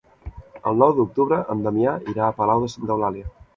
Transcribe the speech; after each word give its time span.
El 0.71 0.81
nou 0.83 0.93
d'octubre 1.01 1.39
en 1.55 1.63
Damià 1.67 1.95
irà 2.15 2.25
a 2.29 2.33
Palau 2.43 2.67
de 2.67 2.73
Santa 2.79 2.99
Eulàlia. 2.99 3.33